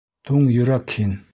—Туң 0.29 0.47
йөрәк 0.55 0.97
һин! 0.99 1.15